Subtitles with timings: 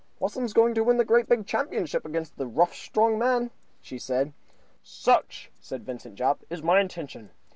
[0.19, 3.51] "Wassums going to win great big championship against nasty rough strong man?"
[3.83, 4.33] she said.
[4.81, 7.29] "Such," said Vincent Jopp, "is my intention.